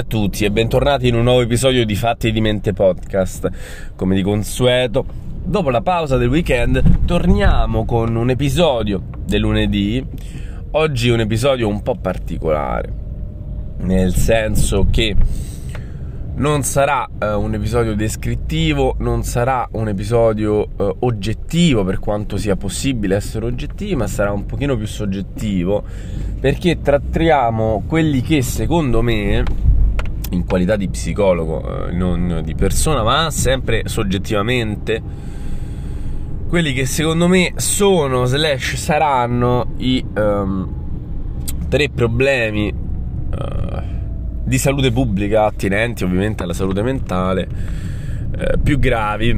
[0.00, 3.50] a tutti e bentornati in un nuovo episodio di Fatti di Mente Podcast.
[3.96, 5.04] Come di consueto,
[5.44, 10.02] dopo la pausa del weekend torniamo con un episodio del lunedì.
[10.70, 12.92] Oggi un episodio un po' particolare,
[13.80, 15.14] nel senso che
[16.36, 22.56] non sarà uh, un episodio descrittivo, non sarà un episodio uh, oggettivo per quanto sia
[22.56, 25.84] possibile essere oggettivo, ma sarà un pochino più soggettivo
[26.40, 29.68] perché trattiamo quelli che secondo me
[30.30, 35.02] in qualità di psicologo, uh, non di persona, ma sempre soggettivamente
[36.48, 40.68] quelli che secondo me sono slash saranno i um,
[41.68, 42.88] tre problemi
[44.50, 47.48] di salute pubblica attinenti ovviamente alla salute mentale
[48.36, 49.30] eh, più gravi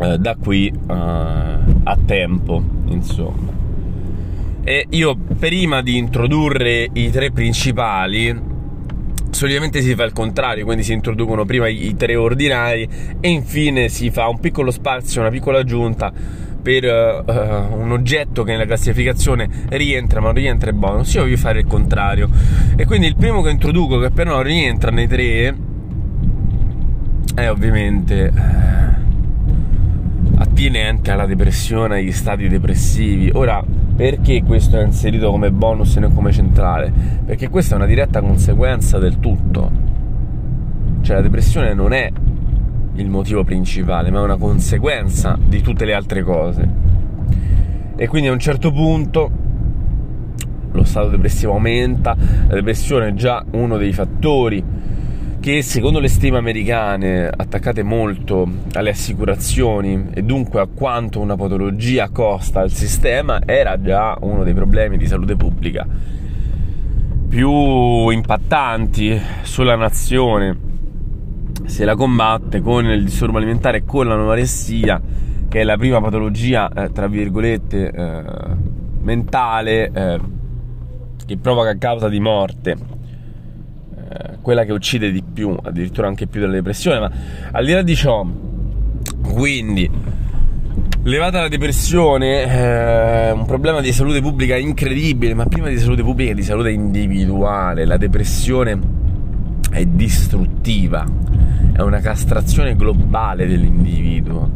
[0.00, 3.58] eh, da qui eh, a tempo insomma.
[4.64, 8.48] E io prima di introdurre i tre principali
[9.40, 12.86] solitamente si fa il contrario, quindi si introducono prima i, tre ordinari
[13.20, 16.12] e infine si fa un piccolo spazio, una piccola aggiunta
[16.60, 21.38] per uh, un oggetto che nella classificazione rientra ma non rientra è bonus io voglio
[21.38, 22.28] fare il contrario.
[22.76, 25.56] E quindi il primo che introduco che però non rientra nei tre
[27.34, 28.40] è ovviamente uh,
[30.36, 33.30] attinente alla depressione agli stati depressivi.
[33.32, 33.64] Ora
[34.00, 36.90] perché questo è inserito come bonus e non come centrale
[37.22, 39.70] perché questa è una diretta conseguenza del tutto
[41.02, 42.10] cioè la depressione non è
[42.94, 46.68] il motivo principale, ma è una conseguenza di tutte le altre cose.
[47.96, 49.30] E quindi a un certo punto
[50.72, 54.62] lo stato depressivo aumenta, la depressione è già uno dei fattori
[55.40, 62.10] che secondo le stime americane attaccate molto alle assicurazioni e dunque a quanto una patologia
[62.10, 65.86] costa al sistema era già uno dei problemi di salute pubblica
[67.30, 70.68] più impattanti sulla nazione.
[71.64, 75.00] Se la combatte con il disturbo alimentare e con l'anoressia,
[75.48, 78.22] che è la prima patologia, eh, tra virgolette, eh,
[79.02, 80.20] mentale eh,
[81.24, 82.76] che provoca causa di morte,
[84.10, 87.10] eh, quella che uccide di più, addirittura anche più della depressione, ma
[87.52, 88.26] al di là di ciò,
[89.22, 89.90] quindi
[91.02, 96.34] levata la depressione, eh, un problema di salute pubblica incredibile, ma prima di salute pubblica
[96.34, 98.78] di salute individuale, la depressione
[99.70, 101.06] è distruttiva,
[101.72, 104.50] è una castrazione globale dell'individuo,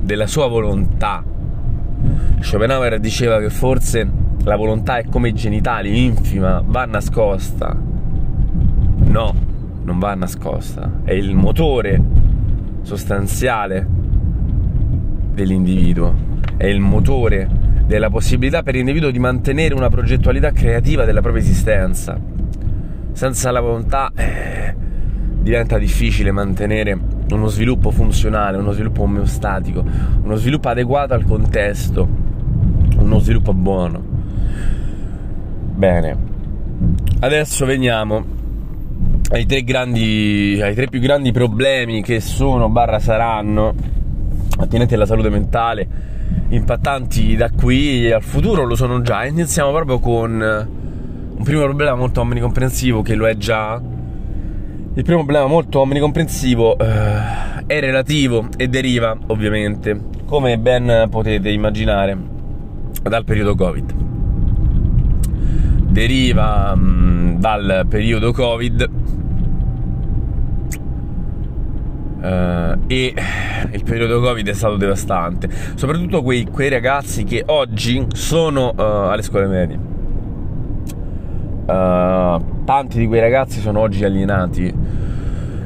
[0.00, 1.22] della sua volontà.
[2.40, 4.08] Schopenhauer diceva che forse
[4.44, 7.76] la volontà è come i genitali, infima, va nascosta.
[9.04, 9.34] No,
[9.84, 12.00] non va nascosta, è il motore
[12.82, 13.86] sostanziale
[15.32, 16.14] dell'individuo,
[16.56, 17.48] è il motore
[17.86, 22.18] della possibilità per l'individuo di mantenere una progettualità creativa della propria esistenza.
[23.12, 24.74] Senza la volontà eh,
[25.40, 26.98] diventa difficile mantenere
[27.30, 29.84] uno sviluppo funzionale, uno sviluppo omeostatico,
[30.22, 32.08] uno sviluppo adeguato al contesto,
[32.96, 34.02] uno sviluppo buono.
[35.74, 36.16] Bene,
[37.20, 38.31] adesso veniamo
[39.32, 43.74] ai tre, grandi, ai tre più grandi problemi che sono, barra saranno,
[44.58, 45.88] attinenti alla salute mentale,
[46.50, 49.24] impattanti da qui al futuro, lo sono già.
[49.24, 50.32] Iniziamo proprio con
[51.34, 53.80] un primo problema molto omnicomprensivo che lo è già.
[54.94, 62.18] Il primo problema molto omnicomprensivo eh, è relativo e deriva, ovviamente, come ben potete immaginare,
[63.02, 63.94] dal periodo Covid.
[65.88, 68.90] Deriva mh, mm, dal periodo Covid
[72.22, 73.12] Uh, e
[73.72, 79.22] il periodo Covid è stato devastante, soprattutto quei, quei ragazzi che oggi sono uh, alle
[79.22, 79.76] scuole medie.
[81.66, 84.72] Uh, tanti di quei ragazzi sono oggi alienati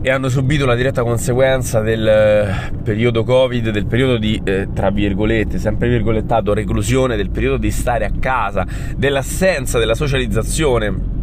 [0.00, 5.58] e hanno subito la diretta conseguenza del periodo Covid, del periodo di, eh, tra virgolette,
[5.58, 8.64] sempre virgolettato, reclusione, del periodo di stare a casa,
[8.96, 11.16] dell'assenza della socializzazione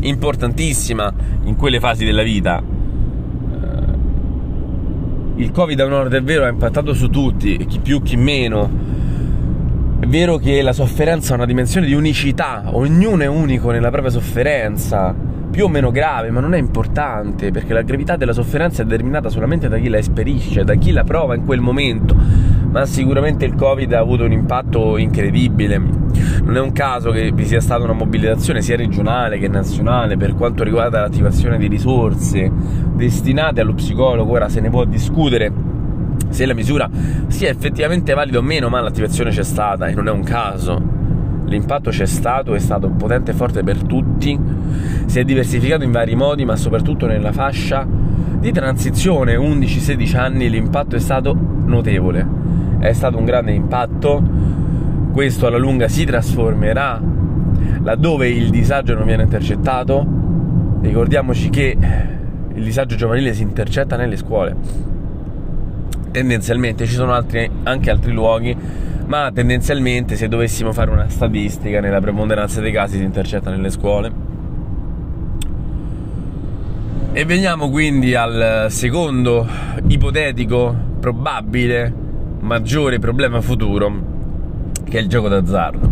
[0.00, 1.12] importantissima
[1.44, 2.71] in quelle fasi della vita.
[5.42, 8.70] Il Covid a nord è vero ha impattato su tutti, chi più chi meno,
[9.98, 14.10] è vero che la sofferenza ha una dimensione di unicità, ognuno è unico nella propria
[14.12, 15.14] sofferenza,
[15.50, 19.28] più o meno grave, ma non è importante, perché la gravità della sofferenza è determinata
[19.28, 22.16] solamente da chi la esperisce, da chi la prova in quel momento.
[22.72, 25.76] Ma sicuramente il Covid ha avuto un impatto incredibile.
[25.76, 30.34] Non è un caso che vi sia stata una mobilitazione sia regionale che nazionale per
[30.34, 32.50] quanto riguarda l'attivazione di risorse
[32.94, 34.32] destinate allo psicologo.
[34.32, 35.52] Ora se ne può discutere
[36.30, 36.88] se la misura
[37.26, 40.80] sia effettivamente valida o meno, ma l'attivazione c'è stata e non è un caso.
[41.44, 44.38] l'impatto c'è stato, è stato potente e forte per tutti,
[45.04, 50.96] si è diversificato in vari modi, ma soprattutto nella fascia di transizione 11-16 anni l'impatto
[50.96, 52.26] è stato notevole,
[52.82, 54.20] è stato un grande impatto,
[55.12, 57.00] questo alla lunga si trasformerà
[57.82, 60.04] laddove il disagio non viene intercettato,
[60.80, 61.76] ricordiamoci che
[62.54, 64.56] il disagio giovanile si intercetta nelle scuole.
[66.10, 68.56] Tendenzialmente ci sono altri, anche altri luoghi,
[69.06, 74.30] ma tendenzialmente se dovessimo fare una statistica nella preponderanza dei casi si intercetta nelle scuole.
[77.12, 79.46] E veniamo quindi al secondo
[79.86, 82.01] ipotetico, probabile,
[82.42, 83.90] maggiore problema futuro,
[84.84, 85.90] che è il gioco d'azzardo.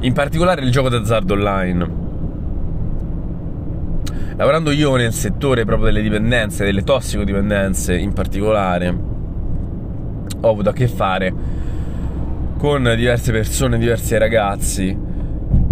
[0.00, 2.06] In particolare il gioco d'azzardo online
[4.38, 8.96] lavorando io nel settore proprio delle dipendenze, delle tossicodipendenze in particolare,
[10.40, 11.34] ho avuto a che fare
[12.56, 14.96] con diverse persone, diversi ragazzi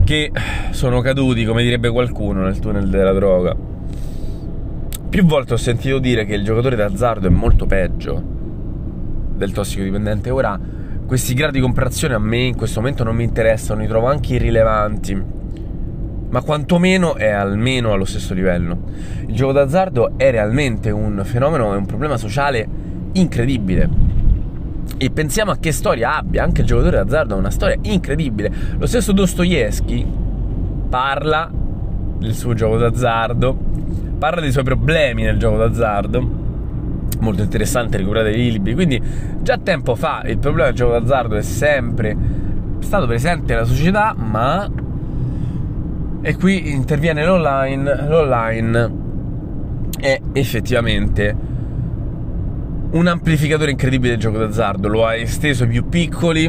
[0.04, 0.32] che
[0.70, 3.54] sono caduti, come direbbe qualcuno, nel tunnel della droga.
[5.08, 8.35] Più volte ho sentito dire che il giocatore d'azzardo è molto peggio
[9.36, 10.30] del tossicodipendente.
[10.30, 10.58] Ora,
[11.06, 14.34] questi gradi di comparazione a me in questo momento non mi interessano, li trovo anche
[14.34, 15.34] irrilevanti
[16.28, 18.78] ma quantomeno è almeno allo stesso livello.
[19.26, 22.66] Il gioco d'azzardo è realmente un fenomeno e un problema sociale
[23.12, 23.88] incredibile.
[24.98, 28.52] E pensiamo a che storia abbia, anche il giocatore d'azzardo ha una storia incredibile.
[28.76, 30.06] Lo stesso Dostoevsky
[30.88, 31.50] parla
[32.18, 33.56] del suo gioco d'azzardo,
[34.18, 36.44] parla dei suoi problemi nel gioco d'azzardo.
[37.18, 38.74] Molto interessante recuperare i libri.
[38.74, 39.00] Quindi,
[39.42, 42.16] già tempo fa il problema del gioco d'azzardo è sempre
[42.80, 44.68] stato presente nella società, ma
[46.20, 48.06] e qui interviene l'online.
[48.08, 49.04] L'online
[49.98, 51.36] è effettivamente
[52.90, 54.88] un amplificatore incredibile del gioco d'azzardo.
[54.88, 56.44] Lo ha esteso ai più piccoli,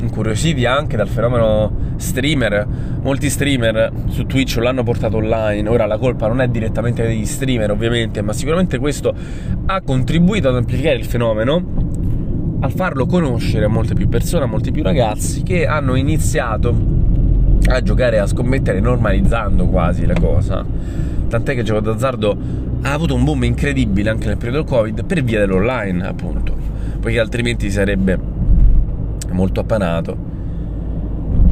[0.00, 2.66] incuriositi anche dal fenomeno streamer.
[3.02, 5.68] Molti streamer su Twitch l'hanno portato online.
[5.68, 9.14] Ora la colpa non è direttamente degli streamer, ovviamente, ma sicuramente questo
[9.66, 14.70] ha contribuito ad amplificare il fenomeno, al farlo conoscere a molte più persone, a molti
[14.70, 16.74] più ragazzi che hanno iniziato
[17.66, 20.64] a giocare a scommettere normalizzando quasi la cosa.
[21.28, 22.36] Tant'è che il gioco d'azzardo
[22.82, 26.54] ha avuto un boom incredibile anche nel periodo Covid per via dell'online, appunto,
[27.00, 28.18] poiché altrimenti sarebbe
[29.30, 30.31] molto appanato.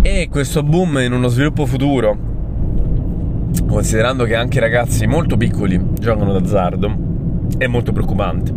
[0.02, 2.17] E questo boom in uno sviluppo futuro,
[3.69, 6.97] considerando che anche ragazzi molto piccoli giocano d'azzardo,
[7.58, 8.50] è molto preoccupante.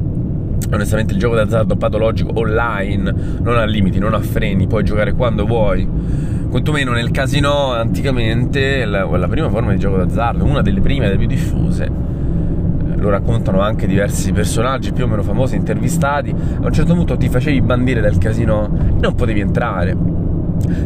[0.72, 5.46] Onestamente il gioco d'azzardo patologico online non ha limiti, non ha freni, puoi giocare quando
[5.46, 5.86] vuoi
[6.50, 11.18] quantomeno nel casino anticamente la, la prima forma di gioco d'azzardo, una delle prime, delle
[11.18, 16.30] più diffuse eh, lo raccontano anche diversi personaggi più o meno famosi intervistati.
[16.30, 20.23] A un certo punto ti facevi bandire dal casino e non potevi entrare.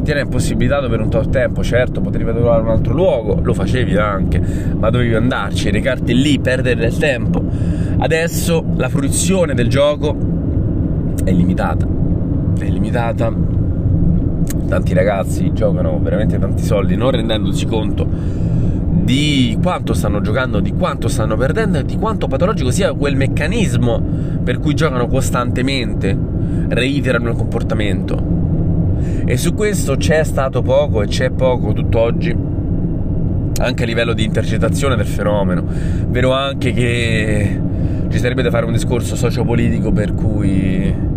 [0.03, 3.95] Ti era impossibilitato per un tot tempo, certo, potevi trovare un altro luogo, lo facevi
[3.97, 4.41] anche,
[4.77, 7.43] ma dovevi andarci, recarti lì, perdere del tempo.
[7.97, 10.15] Adesso la fruizione del gioco
[11.23, 11.85] è limitata.
[12.57, 13.33] È limitata
[14.67, 18.05] tanti ragazzi giocano veramente tanti soldi non rendendosi conto
[19.07, 24.03] di quanto stanno giocando, di quanto stanno perdendo e di quanto patologico sia quel meccanismo
[24.43, 26.17] per cui giocano costantemente,
[26.67, 28.46] reiterano il comportamento.
[29.25, 32.35] E su questo c'è stato poco e c'è poco tutt'oggi,
[33.59, 35.63] anche a livello di intercettazione del fenomeno.
[36.07, 37.61] Vero anche che
[38.09, 41.15] ci sarebbe da fare un discorso sociopolitico per cui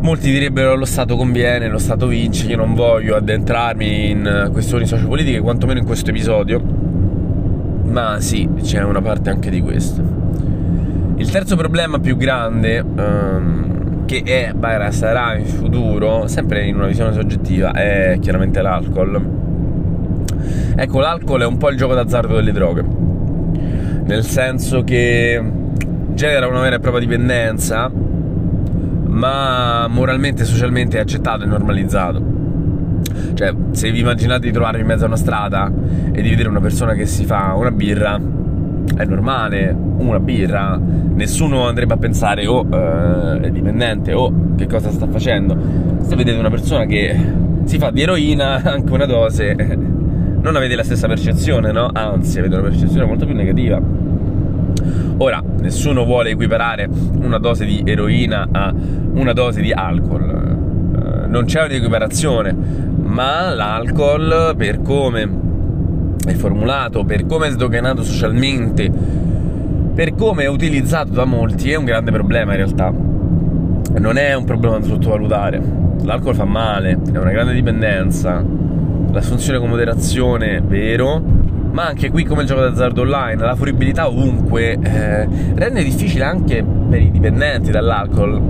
[0.00, 5.40] Molti direbbero lo Stato conviene, lo Stato vince, io non voglio addentrarmi in questioni sociopolitiche,
[5.40, 6.58] quantomeno in questo episodio,
[7.84, 10.02] ma sì, c'è una parte anche di questo.
[11.16, 17.12] Il terzo problema più grande, um, che è, sarà in futuro, sempre in una visione
[17.12, 19.38] soggettiva, è chiaramente l'alcol.
[20.74, 22.84] Ecco, l'alcol è un po' il gioco d'azzardo delle droghe,
[24.04, 25.40] nel senso che
[26.14, 27.88] genera una vera e propria dipendenza
[29.06, 32.38] ma moralmente e socialmente è accettato e normalizzato.
[33.34, 35.70] Cioè, se vi immaginate di trovarvi in mezzo a una strada
[36.10, 38.20] e di vedere una persona che si fa una birra,
[38.96, 44.90] è normale, una birra, nessuno andrebbe a pensare oh eh, è dipendente oh, che cosa
[44.90, 45.56] sta facendo.
[46.02, 47.16] Se vedete una persona che
[47.64, 49.54] si fa di eroina, anche una dose,
[50.40, 51.90] non avete la stessa percezione, no?
[51.92, 53.80] Anzi, avete una percezione molto più negativa.
[55.18, 56.88] Ora, nessuno vuole equiparare
[57.20, 58.72] una dose di eroina a
[59.12, 62.56] una dose di alcol, eh, non c'è un'equiparazione,
[63.02, 65.48] ma l'alcol per come
[66.26, 68.90] è formulato, per come è sdoganato socialmente,
[69.94, 72.92] per come è utilizzato da molti è un grande problema in realtà.
[73.98, 75.60] non è un problema da sottovalutare.
[76.02, 78.42] L'alcol fa male, è una grande dipendenza.
[79.12, 81.20] L'assunzione con moderazione, vero,
[81.72, 86.64] ma anche qui come il gioco d'azzardo online, la fruibilità ovunque eh, rende difficile anche
[86.64, 88.40] per i dipendenti dall'alcol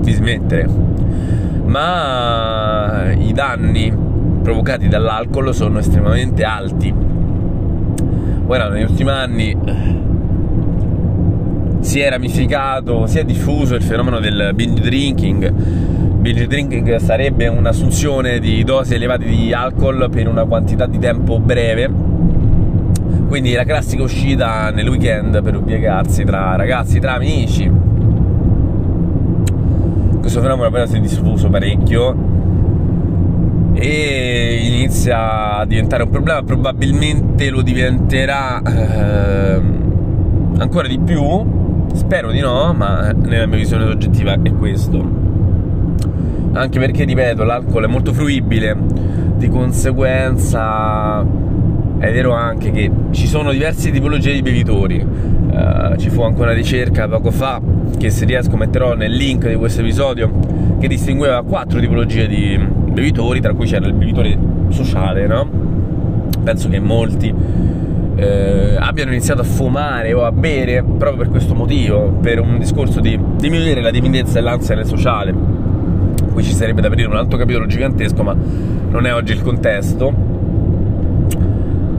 [0.00, 0.68] di smettere.
[1.64, 4.08] Ma i danni
[4.50, 6.92] provocati dall'alcol sono estremamente alti.
[8.46, 9.56] Ora, negli ultimi anni
[11.78, 15.52] si è ramificato, si è diffuso il fenomeno del binge drinking.
[15.52, 21.88] Binge drinking sarebbe un'assunzione di dosi elevate di alcol per una quantità di tempo breve.
[23.28, 27.70] Quindi la classica uscita nel weekend per ubriacarsi tra ragazzi, tra amici.
[30.18, 32.39] Questo fenomeno però si è diffuso parecchio
[33.80, 39.60] e inizia a diventare un problema, probabilmente lo diventerà eh,
[40.58, 41.58] ancora di più
[41.92, 45.18] Spero di no, ma nella mia visione soggettiva è questo.
[46.52, 48.76] Anche perché, ripeto, l'alcol è molto fruibile,
[49.36, 54.98] di conseguenza è vero anche che ci sono diverse tipologie di bevitori.
[55.50, 57.60] Uh, ci fu anche una ricerca poco fa,
[57.98, 60.30] che se riesco metterò nel link di questo episodio,
[60.78, 62.58] che distingueva quattro tipologie di
[63.00, 64.38] bevitori, tra cui c'era il bevitore
[64.68, 65.48] sociale, no?
[66.44, 67.34] Penso che molti
[68.16, 73.00] eh, abbiano iniziato a fumare o a bere proprio per questo motivo, per un discorso
[73.00, 75.34] di diminuire la dipendenza e l'ansia nel sociale.
[76.32, 78.36] Qui ci sarebbe da aprire un altro capitolo gigantesco, ma
[78.90, 80.28] non è oggi il contesto.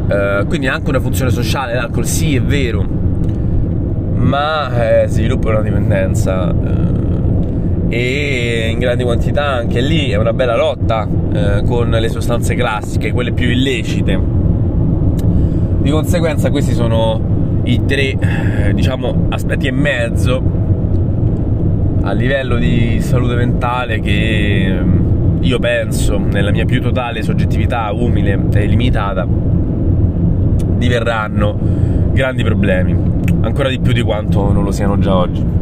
[0.07, 2.85] Eh, quindi ha anche una funzione sociale, l'alcol sì è vero,
[4.15, 6.80] ma eh, sviluppa una dipendenza eh,
[7.93, 13.11] e in grandi quantità anche lì è una bella lotta eh, con le sostanze classiche,
[13.11, 14.41] quelle più illecite
[15.81, 20.41] di conseguenza questi sono i tre, eh, diciamo, aspetti e mezzo
[22.03, 28.39] a livello di salute mentale che ehm, io penso, nella mia più totale soggettività umile
[28.53, 29.27] e limitata,
[30.77, 31.57] diverranno
[32.11, 32.95] grandi problemi,
[33.41, 35.60] ancora di più di quanto non lo siano già oggi.